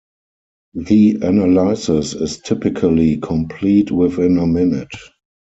The 0.73 1.19
analysis 1.21 2.15
is 2.15 2.39
typically 2.39 3.17
complete 3.17 3.91
within 3.91 4.39
a 4.39 4.47
minute. 4.47 4.95